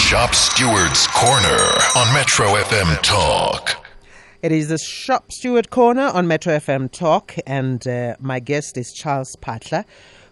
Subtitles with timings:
[0.00, 1.62] Shop Steward's Corner
[1.94, 3.86] on Metro FM Talk.
[4.42, 8.92] It is the Shop Steward Corner on Metro FM Talk, and uh, my guest is
[8.92, 9.84] Charles Phahla,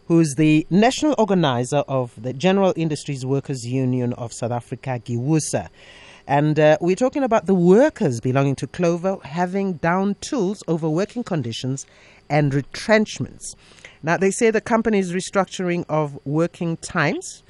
[0.07, 5.69] who's the national organizer of the General Industries Workers Union of South Africa, GIWUSA.
[6.27, 11.23] And uh, we're talking about the workers belonging to Clover having down tools over working
[11.23, 11.87] conditions
[12.29, 13.55] and retrenchments.
[14.03, 17.45] Now, they say the company's restructuring of working times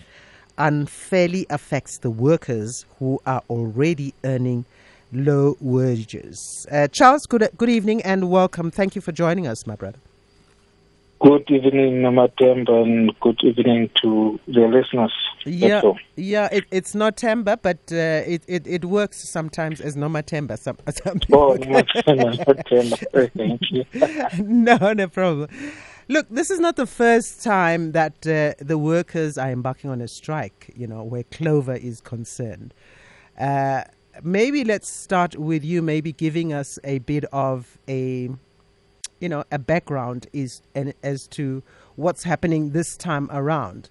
[0.58, 4.64] unfairly affects the workers who are already earning
[5.12, 6.66] low wages.
[6.70, 8.70] Uh, Charles, good, good evening and welcome.
[8.70, 9.98] Thank you for joining us, my brother.
[11.20, 15.12] Good evening, Nomatemba, and good evening to the listeners.
[15.44, 15.82] Yeah,
[16.14, 16.48] yeah.
[16.52, 20.56] It, it's not Temba, but uh, it, it it works sometimes as Nomatemba.
[20.56, 23.84] Some, some oh, Nomatemba, Thank you.
[24.44, 25.48] no, no problem.
[26.10, 30.08] Look, this is not the first time that uh, the workers are embarking on a
[30.08, 32.72] strike, you know, where Clover is concerned.
[33.38, 33.82] Uh,
[34.22, 38.30] maybe let's start with you, maybe giving us a bit of a,
[39.20, 41.62] you know, a background is and as to
[41.96, 43.90] what's happening this time around.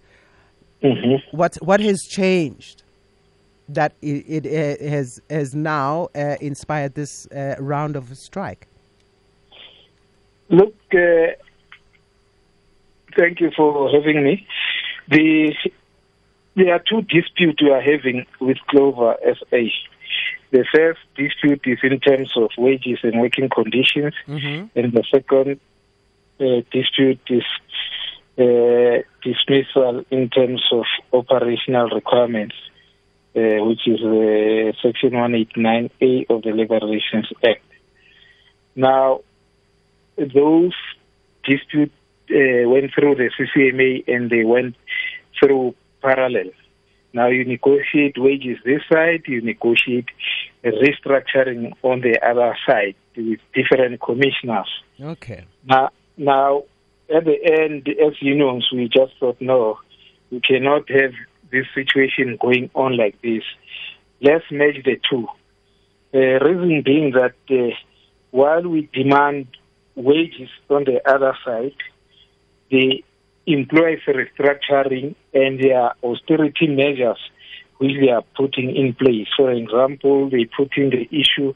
[0.84, 1.38] Mm-hmm.
[1.38, 2.82] What what has changed
[3.70, 8.68] that it, it uh, has has now uh, inspired this uh, round of strike?
[10.50, 11.34] Look, uh,
[13.16, 14.48] Thank you for having me.
[15.10, 15.54] The
[16.56, 19.58] there are two disputes we are having with Clover SA.
[20.50, 24.78] The first dispute is in terms of wages and working conditions, mm-hmm.
[24.78, 25.60] and the second
[26.40, 27.44] uh, dispute is
[28.40, 32.56] uh, dismissal in terms of operational requirements,
[33.36, 37.62] uh, which is uh, Section 189A of the Labour Relations Act.
[38.76, 39.22] Now,
[40.18, 40.74] those
[41.44, 41.94] disputes
[42.32, 44.76] uh, went through the CCMA and they went
[45.40, 46.52] through parallel.
[47.14, 50.10] Now you negotiate wages this side, you negotiate
[50.64, 54.70] restructuring on the other side with different commissioners.
[55.00, 55.46] Okay.
[55.66, 56.64] Now, now
[57.16, 59.80] at the end, as unions, we just thought, no,
[60.32, 61.14] we cannot have
[61.52, 63.44] this situation going on like this.
[64.22, 65.28] Let's merge the two.
[66.12, 67.76] The reason being that uh,
[68.32, 69.48] while we demand
[69.96, 71.76] wages on the other side,
[72.70, 73.04] the
[73.46, 77.20] employees restructuring and their austerity measures
[77.78, 79.28] which they are putting in place.
[79.36, 81.54] For example, they put in the issue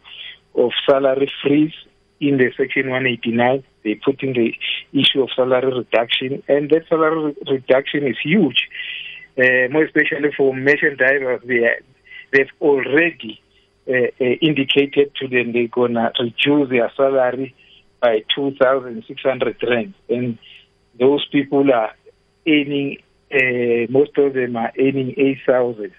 [0.55, 1.73] of salary freeze
[2.19, 3.63] in the section 189.
[3.83, 4.53] They put in the
[4.93, 8.67] issue of salary reduction, and that salary reduction is huge,
[9.37, 11.45] uh, more especially for merchandisers.
[11.45, 11.79] They are,
[12.31, 13.41] they've already
[13.87, 17.55] uh, uh, indicated to them they're gonna reduce their salary
[17.99, 20.37] by 2,600 rand, and
[20.99, 21.91] those people are
[22.47, 22.97] earning,
[23.33, 25.91] uh, most of them are earning 8,000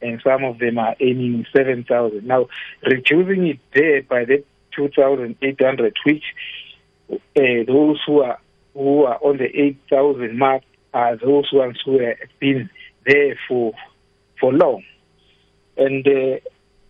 [0.00, 2.26] and some of them are earning 7,000.
[2.26, 2.46] Now,
[2.84, 4.44] reducing it there by the
[4.76, 6.22] 2,800, which
[7.10, 7.16] uh,
[7.66, 8.38] those who are
[8.74, 10.62] who are on the 8,000 mark
[10.94, 12.70] are those ones who have been
[13.04, 13.72] there for
[14.38, 14.84] for long.
[15.76, 16.38] And uh,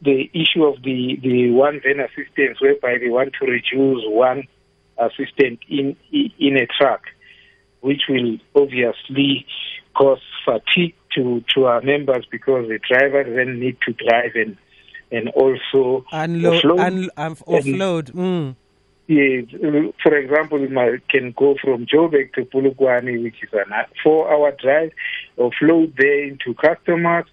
[0.02, 4.46] the issue of the, the one van assistance, whereby they want to reduce one
[4.98, 7.02] assistant in in a truck
[7.80, 9.46] which will obviously
[9.94, 14.56] cause fatigue to, to our members because the driver then need to drive and
[15.10, 16.80] and also unload, offload.
[16.80, 18.12] Un, um, offload.
[18.12, 18.56] Mm.
[19.06, 19.40] Yeah,
[20.02, 23.64] for example, I can go from Joburg to Polokwane, which is a
[24.04, 24.92] four-hour drive,
[25.38, 27.24] offload there into customers,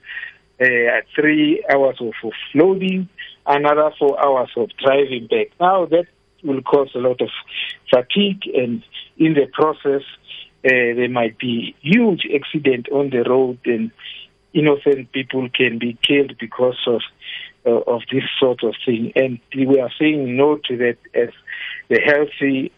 [0.61, 3.09] uh, three hours of offloading,
[3.45, 5.47] another four hours of driving back.
[5.59, 6.05] Now that
[6.45, 7.29] will cause a lot of
[7.93, 8.81] fatigue, and
[9.17, 10.03] in the process,
[10.65, 13.91] uh, there might be huge accident on the road and
[14.53, 17.01] innocent people can be killed because of
[17.65, 19.11] uh, of this sort of thing.
[19.15, 21.29] And we are saying no to that as
[21.89, 22.71] the healthy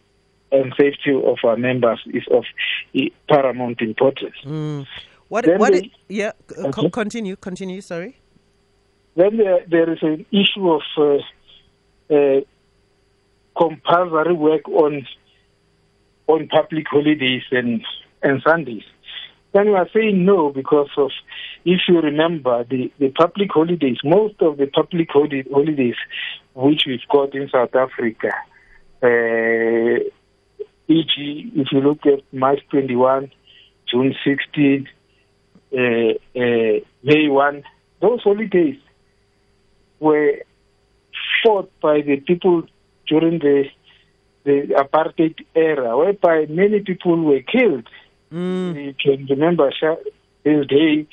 [0.51, 2.43] and safety of our members is of
[3.29, 4.35] paramount importance.
[4.45, 4.87] Mm.
[5.27, 5.45] What?
[5.45, 5.73] Then what?
[5.73, 6.31] The, yeah.
[6.57, 6.89] Okay.
[6.89, 7.35] continue.
[7.35, 7.81] Continue.
[7.81, 8.17] Sorry.
[9.15, 12.41] Then there, there is an issue of uh, uh,
[13.57, 15.05] compulsory work on
[16.27, 17.83] on public holidays and,
[18.21, 18.83] and Sundays.
[19.53, 21.11] Then we are saying no because of,
[21.65, 25.95] if you remember, the, the public holidays, most of the public holidays
[26.53, 28.29] which we've got in South Africa,
[29.01, 30.03] uh,
[30.87, 33.31] e.g., if you look at March 21,
[33.89, 34.87] June 16,
[35.73, 37.63] uh, uh, May 1,
[38.01, 38.77] those holidays
[39.99, 40.33] were
[41.43, 42.63] fought by the people
[43.07, 43.65] during the
[44.47, 47.87] the apartheid era, whereby many people were killed.
[48.31, 48.85] Mm.
[48.85, 49.69] You can remember
[50.43, 51.07] this day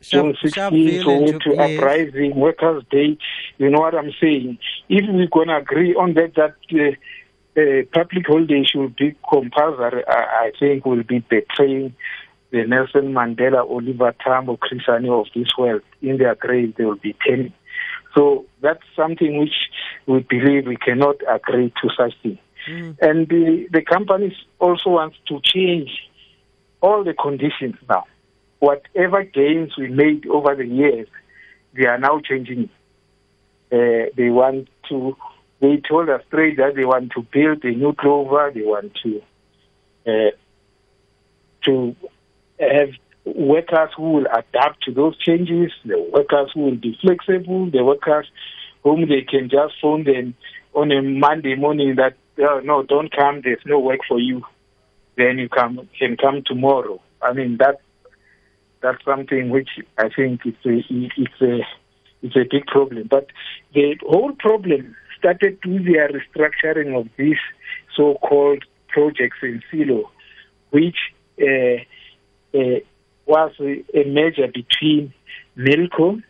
[0.00, 3.18] June 16th or to uprising, Workers' Day.
[3.58, 4.58] You know what I'm saying?
[4.88, 10.04] If we're going to agree on that, that uh, uh, public holiday should be compulsory,
[10.06, 11.96] I, I think will be betraying
[12.52, 15.82] the Nelson Mandela, Oliver Tambo, Chris Hani of this world.
[16.00, 17.52] In their grave, they will be telling.
[18.14, 19.54] So that's something which
[20.06, 22.38] we believe we cannot agree to such thing.
[22.68, 22.98] Mm.
[23.00, 25.90] And the, the companies also wants to change
[26.80, 28.04] all the conditions now.
[28.58, 31.08] Whatever gains we made over the years,
[31.74, 32.68] they are now changing.
[33.72, 35.16] Uh, they want to,
[35.60, 39.22] they told us straight that they want to build a new clover, they want to,
[40.06, 40.30] uh,
[41.64, 41.94] to
[42.58, 42.90] have
[43.24, 48.26] workers who will adapt to those changes, the workers who will be flexible, the workers
[48.82, 50.34] whom they can just phone them
[50.74, 54.42] on a Monday morning that oh, no, don't come, there's no work for you.
[55.16, 57.00] Then you come can come tomorrow.
[57.20, 57.80] I mean that
[58.80, 61.60] that's something which I think it's a it's a
[62.22, 63.08] it's a big problem.
[63.10, 63.26] But
[63.74, 65.98] the whole problem started with the
[66.36, 67.36] restructuring of these
[67.96, 70.04] so-called Project Sinqobile,
[70.70, 70.96] which
[71.40, 72.80] uh, uh,
[73.26, 75.12] was a, a merger between
[75.56, 76.22] Milco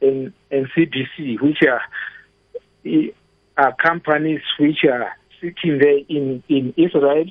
[0.00, 1.82] and, and CBC, which are,
[3.58, 7.26] are companies which are sitting there in, in Israel,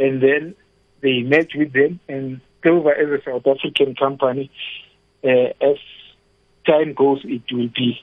[0.00, 0.54] and then
[1.00, 4.50] they merge with them and Clover as a South African company.
[5.22, 5.76] Uh, as
[6.66, 8.02] time goes, it will be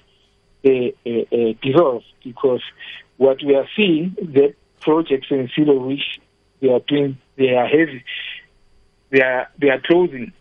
[0.65, 2.61] uh, uh, uh dissolved because
[3.17, 6.21] what we are seeing, the Project Sinqobile which
[6.61, 8.03] they are doing, they are heavy
[9.15, 10.33] they are they are closing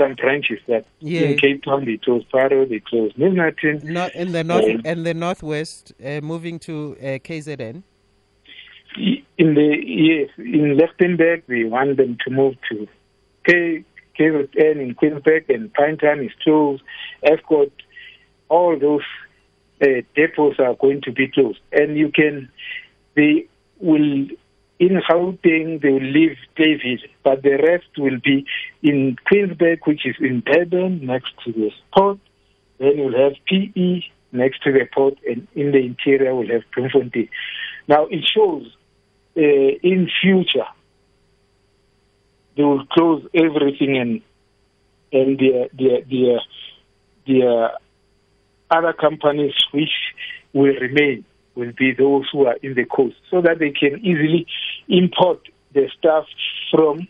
[0.00, 1.22] some branches that yeah.
[1.22, 3.82] in Cape Town they close Parow, they close Milnerton.
[3.84, 7.82] Not in the north um, and the northwest, uh, moving to uh, KZN.
[8.96, 12.88] In the yes, in Lichtenburg they want them to move to
[13.44, 13.84] K,
[14.18, 16.82] KZN in Queensburgh and Pinetown is closed.
[17.24, 17.70] Estcourt,
[18.48, 19.02] all those
[19.82, 22.50] uh, depots are going to be closed, and you can
[23.14, 23.46] they
[23.78, 24.28] will
[24.80, 28.46] in Gauteng, they will leave David, but the rest will be
[28.82, 32.18] in Queensburgh, which is in Durban, next to the port.
[32.78, 37.28] Then we'll have PE next to the port, and in the interior, we'll have Bloemfontein.
[37.88, 38.66] Now, it shows
[39.36, 40.66] uh, in future,
[42.56, 44.22] they will close everything and
[45.12, 45.68] and their,
[46.08, 46.40] their,
[47.26, 47.70] their
[48.70, 49.90] other companies which
[50.52, 51.24] will remain
[51.54, 54.46] will be those who are in the coast so that they can easily
[54.90, 55.40] import
[55.72, 56.26] the stuff
[56.70, 57.08] from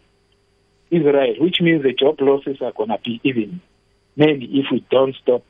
[0.90, 3.60] Israel, which means the job losses are going to be even
[4.16, 5.44] many if we don't stop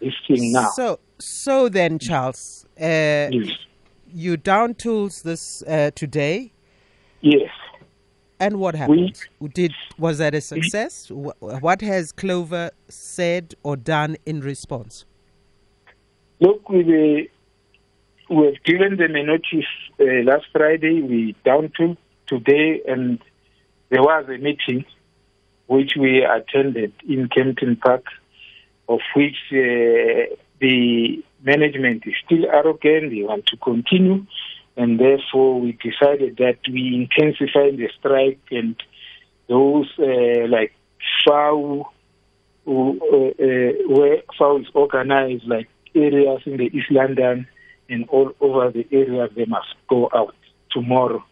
[0.00, 0.70] this thing now.
[0.70, 3.50] So, so then, Charles, uh, yes.
[4.12, 6.52] you down tools this uh, today.
[7.20, 7.50] Yes.
[8.40, 9.20] And what happened?
[9.38, 11.10] We, Did was that a success?
[11.10, 15.04] We, what has Clover said or done in response?
[16.40, 17.30] Look, we
[18.28, 19.66] we have given them a notice
[20.00, 21.02] uh, last Friday.
[21.02, 21.96] We down to
[22.26, 23.18] today, and
[23.90, 24.84] there was a meeting
[25.66, 28.04] which we attended in Kempton Park,
[28.88, 33.10] of which uh, the management is still arrogant.
[33.10, 34.26] They want to continue,
[34.76, 38.76] and therefore we decided that we intensify the strike and
[39.48, 40.72] those uh, like
[41.26, 41.84] FAWU,
[42.64, 47.46] who, uh, uh, where FAWU is organized, like areas in the East London
[47.88, 50.34] and all over the area, they must go out
[50.70, 51.24] tomorrow.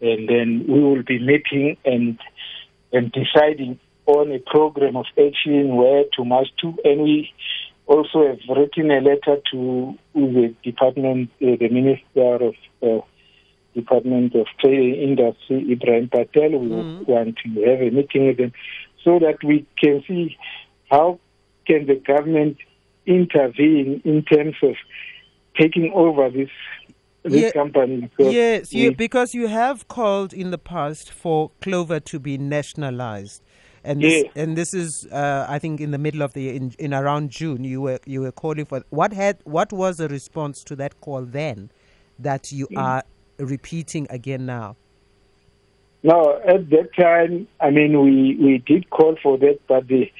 [0.00, 2.18] And then we will be meeting and
[2.92, 6.74] and deciding on a program of action where to march to.
[6.84, 7.32] And we
[7.86, 13.04] also have written a letter to the department, uh, the Minister of uh,
[13.74, 16.58] Department of Trade Industry, Ibrahim Patel.
[16.58, 17.10] We mm-hmm.
[17.10, 18.52] want to have a meeting with them
[19.04, 20.36] so that we can see
[20.90, 21.18] how
[21.66, 22.58] can the government
[23.06, 24.74] intervene in terms of
[25.58, 26.50] taking over this
[27.22, 28.10] this yeah, company.
[28.16, 33.42] Because yes, you, because you have called in the past for Clover to be nationalized.
[33.82, 34.32] And this, yes.
[34.34, 37.30] and this is, uh, I think, in the middle of the year, in, in around
[37.30, 41.00] June, you were you were calling for what had what was the response to that
[41.00, 41.70] call then,
[42.18, 42.82] that you mm.
[42.82, 43.04] are
[43.38, 44.76] repeating again now?
[46.02, 50.10] No, at that time, I mean, we we did call for that, but the,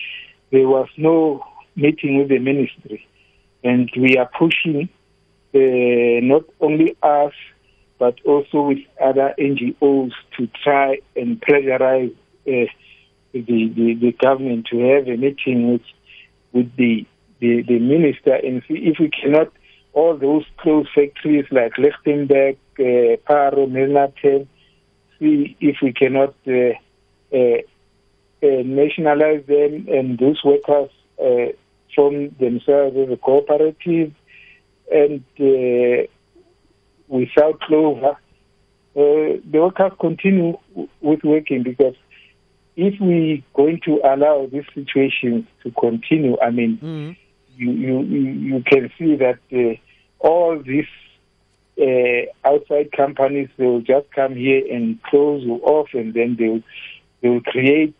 [0.52, 3.04] there was no meeting with the ministry,
[3.64, 4.88] and we are pushing
[6.22, 7.32] not only us
[7.98, 12.14] but also with other NGOs to try and pressurize
[12.46, 12.66] uh,
[13.32, 15.82] the, the, the government to have a meeting with
[16.52, 17.06] with the
[17.40, 19.52] the, the minister and see if we cannot
[19.92, 24.46] all those closed factories like Lichtenburg, uh, Parow, Milnerton,
[25.18, 26.72] see if we cannot uh,
[27.34, 27.58] uh,
[28.42, 30.90] uh, nationalize them and those workers
[31.22, 31.52] uh,
[31.94, 34.12] from themselves as a cooperative
[34.90, 36.06] and uh,
[37.08, 38.16] without clover, uh,
[38.94, 40.56] the workers continue
[41.00, 41.94] with working because
[42.76, 47.12] if we going to allow this situation to continue, I mean, Mm-hmm.
[47.56, 49.76] you, you, you can see that uh,
[50.26, 50.86] all these
[51.80, 56.48] uh, outside companies they will just come here and close you off, and then they
[56.48, 56.62] will,
[57.22, 57.94] they will create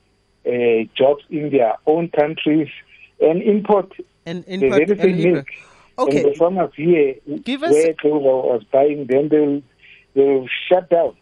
[0.46, 2.68] uh, jobs in their own countries
[3.20, 3.92] and import
[4.26, 5.32] And the very same input.
[5.32, 5.46] milk.
[5.98, 6.22] Okay.
[6.24, 9.62] And the farmers here, Give us- where Clover was buying, then they'll
[10.14, 11.16] they'll shut down.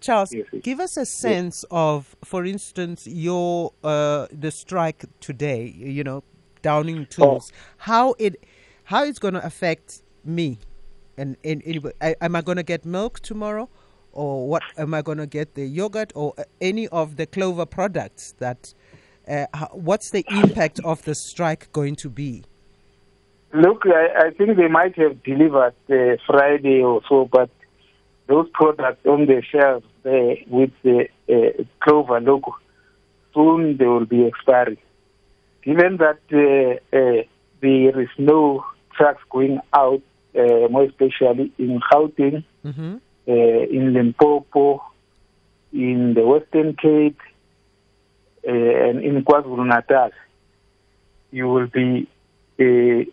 [0.00, 0.62] Charles, Yes, yes.
[0.62, 5.72] give us a sense of, for instance, your uh, the strike today.
[5.76, 6.22] You know,
[6.62, 7.50] Downing Tools.
[7.78, 8.36] How it
[8.84, 10.58] how it's going to affect me,
[11.16, 11.94] and, and anybody.
[12.00, 13.68] I, am I going to get milk tomorrow,
[14.12, 14.62] or what?
[14.76, 18.34] Am I going to get the yogurt or uh, any of the Clover products?
[18.38, 18.74] That
[19.26, 22.44] uh, what's the impact of the strike going to be?
[23.56, 27.48] Look, I, I think they might have delivered uh, Friday or so, but
[28.26, 32.54] those products on the shelves there with the uh, Clover logo,
[33.32, 34.76] soon they will be expiring.
[35.62, 37.22] Given that uh, uh,
[37.62, 40.02] there is no trucks going out,
[40.38, 42.96] uh, more especially in Gauteng, Mm-hmm.
[43.28, 44.82] uh, in Limpopo,
[45.72, 47.20] in the Western Cape,
[48.46, 50.10] uh, and in KwaZulu Natal,
[51.30, 52.08] you will be
[52.58, 53.10] uh,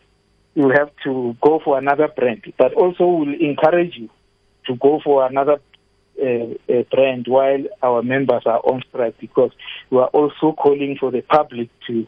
[0.55, 2.43] you have to go for another brand.
[2.57, 4.09] But also, will encourage you
[4.67, 5.59] to go for another
[6.21, 9.51] uh, uh, brand while our members are on strike because
[9.89, 12.07] we are also calling for the public to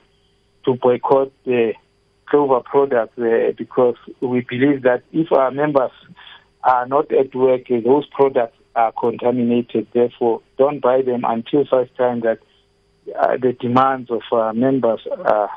[0.66, 1.74] to boycott the
[2.28, 5.92] Clover products uh, because we believe that if our members
[6.64, 9.88] are not at work, uh, those products are contaminated.
[9.94, 12.40] Therefore, don't buy them until such time that
[13.20, 15.52] uh, the demands of our members are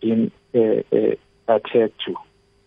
[0.00, 2.14] being uh, uh, adhered to.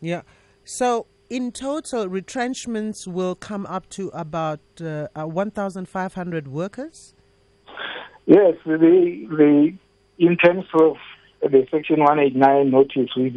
[0.01, 0.23] Yeah.
[0.63, 7.13] So in total, retrenchments will come up to about uh, uh, 1,500 workers.
[8.25, 9.73] Yes, the, the
[10.17, 10.97] in terms of
[11.41, 13.29] the Section 189 notice we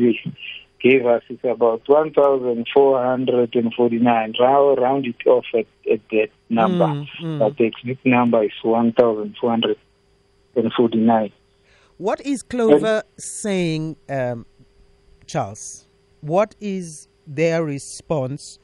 [0.82, 4.34] gave us is about 1,449.
[4.40, 7.38] Round, round it off at, at that number, Mm, mm.
[7.38, 11.32] but the exact number is 1,449.
[11.98, 14.44] What is Clover saying, um,
[15.26, 15.86] Charles?
[16.22, 18.60] What is their response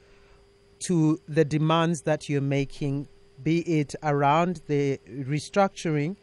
[0.81, 3.09] to the demands that you're making,
[3.43, 6.17] be it around the restructuring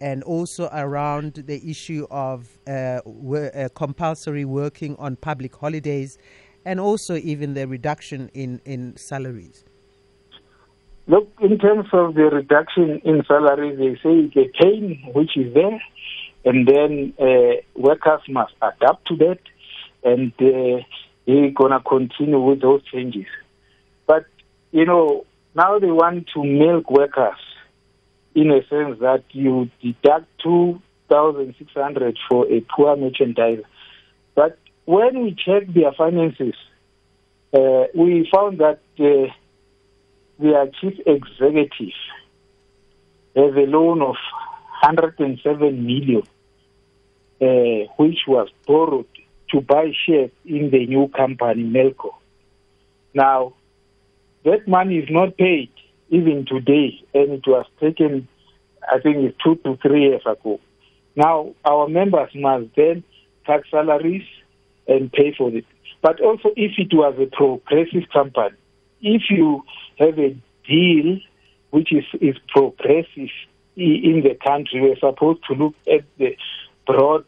[0.00, 6.16] and also around the issue of uh, wo- uh, compulsory working on public holidays
[6.64, 9.66] and also even the reduction in, in salaries?
[11.06, 15.52] Look, in terms of the reduction in salaries, they say it's a pain which is
[15.52, 15.82] there,
[16.46, 19.38] and then uh, workers must adapt to that,
[20.10, 20.82] and uh,
[21.26, 23.26] they're gonna continue with those changes.
[24.06, 24.26] But
[24.72, 27.38] you know, now they want to milk workers
[28.34, 33.64] in a sense that you deduct two thousand six hundred for a poor merchandiser.
[34.34, 36.54] But when we checked their finances,
[37.52, 38.80] uh, we found that.
[38.98, 39.32] Uh,
[40.38, 41.94] their chief executive
[43.34, 44.16] has a loan of
[44.82, 46.22] 107 million,
[47.40, 49.06] uh, which was borrowed
[49.50, 52.14] to buy shares in the new company, Milco.
[53.14, 53.54] Now,
[54.44, 55.70] that money is not paid
[56.10, 58.28] even today, and it was taken,
[58.90, 60.60] I think, two to three years ago.
[61.16, 63.02] Now, our members must then
[63.46, 64.26] tax salaries
[64.86, 65.64] and pay for it.
[66.00, 68.56] But also, if it was a progressive company,
[69.00, 69.62] if you
[69.98, 70.36] have a
[70.66, 71.18] deal
[71.70, 73.30] which is, is progressive
[73.76, 76.36] in the country, we're supposed to look at the
[76.86, 77.24] broad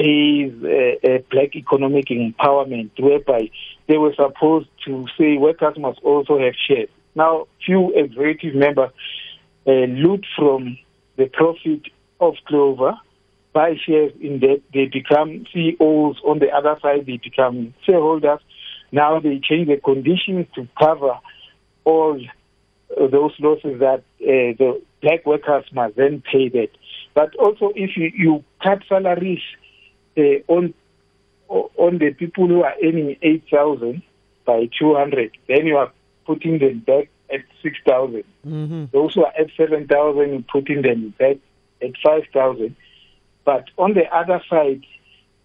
[0.00, 3.50] uh, uh, black economic empowerment, whereby
[3.88, 6.88] they were supposed to say workers must also have shares.
[7.14, 8.90] Now, few executive members
[9.66, 10.78] uh, loot from
[11.16, 11.82] the profit
[12.20, 12.94] of Clover,
[13.52, 16.20] buy shares in that, they become CEOs.
[16.24, 18.40] On the other side, they become shareholders.
[18.92, 21.18] Now they change the conditions to cover
[21.84, 22.20] all
[22.96, 26.68] uh, those losses that uh, the black workers must then pay that.
[27.14, 29.42] But also, if you, you cut salaries
[30.48, 30.74] on
[31.48, 34.02] on the people who are earning eight thousand
[34.44, 35.92] by two hundred, then you are
[36.26, 38.24] putting them back at six thousand.
[38.46, 38.86] Mm-hmm.
[38.92, 41.36] Those who are at seven thousand, you're putting them back
[41.82, 42.76] at five thousand.
[43.44, 44.84] But on the other side,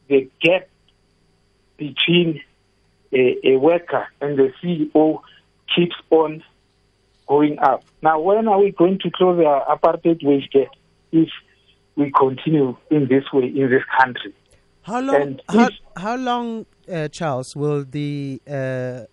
[0.09, 0.67] the gap
[1.77, 2.41] between
[3.13, 5.21] a, a worker and the CEO
[5.73, 6.43] keeps on
[7.27, 7.83] going up.
[8.01, 10.67] Now, when are we going to close our apartheid wage gap?
[11.11, 11.29] If
[11.95, 14.33] we continue in this way in this country.
[14.83, 15.39] How long?
[15.49, 19.05] How, how, long, uh, Charles, will the uh,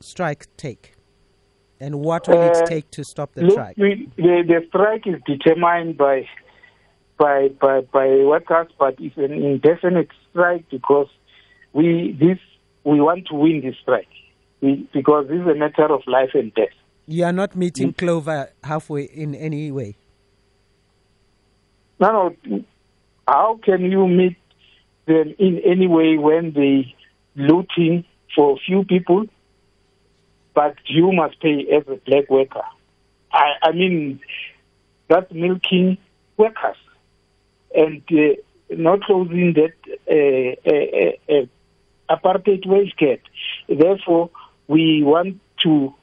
[0.00, 0.94] strike take?
[1.80, 3.76] And what will it uh, take to stop the look, strike?
[3.78, 6.28] We, the, the strike is determined by
[7.18, 11.08] by by by workers, but it's an indefinite strike because
[11.72, 12.38] we this
[12.84, 14.08] we want to win this strike
[14.60, 16.68] we, because this is a matter of life and death.
[17.06, 19.96] You are not meeting Clover halfway in any way.
[21.98, 22.64] No, no.
[23.26, 24.36] How can you meet
[25.06, 26.94] them in any way when they
[27.34, 28.04] looting
[28.34, 29.26] for a few people,
[30.54, 32.62] but you must pay a black worker?
[33.32, 34.20] I, I mean,
[35.08, 35.98] that's milking
[36.36, 36.76] workers
[37.74, 38.34] and uh,
[38.70, 39.74] not closing that
[40.08, 43.20] uh, uh, uh, uh apartheid wage gap.
[43.68, 44.30] Therefore,
[44.66, 45.94] we want to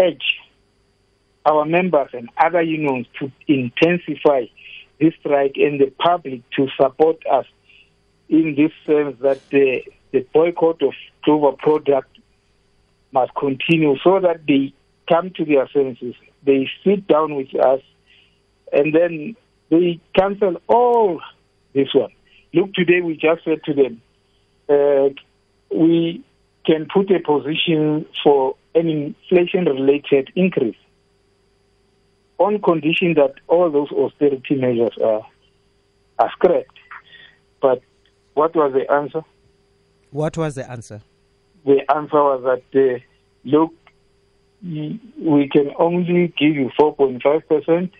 [0.00, 0.38] urge
[1.44, 4.44] our members and other unions to intensify
[5.00, 7.46] this strike and the public to support us
[8.30, 9.82] in this sense that the,
[10.12, 10.94] the boycott of
[11.24, 12.16] Clover product
[13.12, 14.72] must continue so that they
[15.08, 16.14] come to their senses.
[16.44, 17.80] They sit down with us
[18.72, 19.36] and then
[19.68, 21.20] they cancel all
[21.74, 22.12] this one.
[22.54, 24.00] Look, today we just said to them,
[24.68, 25.08] uh,
[25.76, 26.24] we
[26.64, 30.76] can put a position for an inflation related increase
[32.38, 35.26] on condition that all those austerity measures are,
[36.20, 36.78] are scrapped.
[37.60, 37.82] But
[38.34, 39.22] what was the answer?
[40.10, 41.00] What was the answer?
[41.64, 42.98] The answer was that, uh,
[43.44, 43.72] look,
[44.62, 47.90] we can only give you 4.5%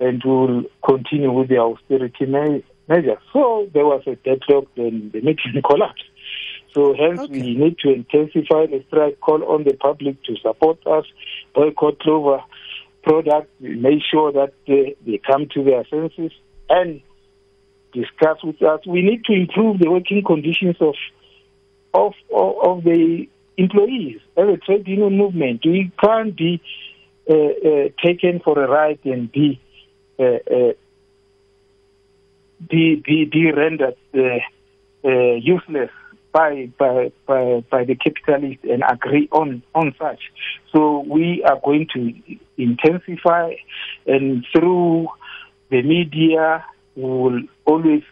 [0.00, 3.18] and we'll continue with the austerity measures.
[3.32, 6.04] So there was a deadlock, then the meeting collapsed.
[6.74, 7.32] So hence okay.
[7.32, 11.04] we need to intensify the strike, call on the public to support us,
[11.54, 12.42] boycott Clover
[13.04, 16.32] products, make sure that they, they come to their senses
[16.68, 17.00] and
[17.94, 18.80] discuss with us.
[18.86, 20.94] We need to improve the working conditions of
[21.92, 25.62] of of, of the employees as a trade union movement.
[25.64, 26.60] We can't be
[27.30, 29.60] uh, uh, taken for a ride and be
[30.18, 30.72] uh, uh
[32.68, 34.20] be, be, be rendered uh,
[35.04, 35.90] uh, useless
[36.32, 40.20] by, by, by, by the capitalists and agree on, on such.
[40.72, 42.12] So we are going to
[42.56, 43.54] intensify
[44.06, 45.08] and through
[45.70, 46.64] the media
[46.96, 48.02] we will always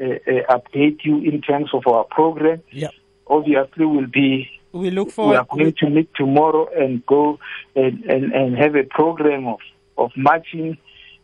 [0.00, 2.62] uh, uh, update you in terms of our program.
[2.70, 2.88] Yeah.
[3.26, 4.48] Obviously, we'll be.
[4.72, 5.32] We look forward.
[5.32, 7.38] We are going to meet tomorrow and go
[7.76, 9.58] and, and, and have a program of,
[9.98, 10.78] of marching,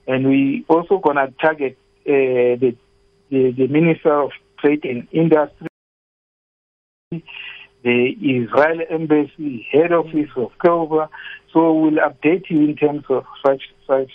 [0.06, 2.76] and we also gonna target uh, the,
[3.30, 5.67] the the Minister of Trade and Industry
[7.82, 11.08] the Israel Embassy, head office of Clover.
[11.52, 14.10] So we'll update you in terms of such such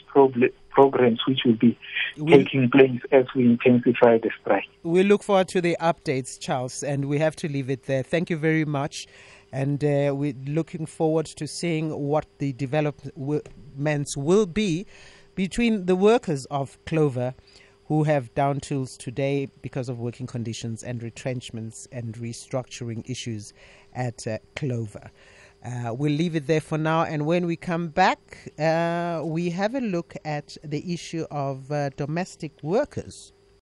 [0.69, 1.77] programs which will be
[2.17, 4.65] we, taking place as we intensify the strike.
[4.83, 8.03] We look forward to the updates, Charles, and we have to leave it there.
[8.03, 9.07] Thank you very much.
[9.51, 14.87] And uh, we're looking forward to seeing what the developments will be
[15.35, 17.33] between the workers of Clover
[17.87, 23.53] who have down tools today because of working conditions and retrenchments and restructuring issues
[23.93, 25.11] at uh, Clover.
[25.63, 27.03] Uh, we'll leave it there for now.
[27.03, 31.89] And when we come back, uh, we have a look at the issue of uh,
[31.91, 33.31] domestic workers